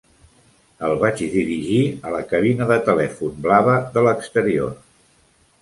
[0.87, 4.77] El vaig dirigir a la cabina de telèfon blava de l'exterior.